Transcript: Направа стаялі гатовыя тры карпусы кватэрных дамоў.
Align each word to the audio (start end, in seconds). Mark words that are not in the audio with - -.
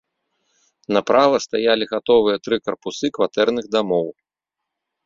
Направа 0.97 1.37
стаялі 1.47 1.85
гатовыя 1.93 2.37
тры 2.49 2.55
карпусы 2.69 3.05
кватэрных 3.21 3.65
дамоў. 3.79 4.07